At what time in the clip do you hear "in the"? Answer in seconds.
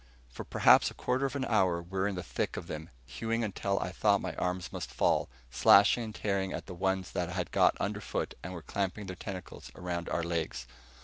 2.07-2.23